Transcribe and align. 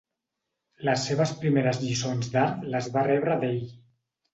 Les 0.89 1.03
seves 1.11 1.35
primeres 1.43 1.83
lliçons 1.85 2.35
d'art 2.39 2.67
las 2.75 2.93
va 2.99 3.09
rebre 3.15 3.41
d'ell. 3.45 3.67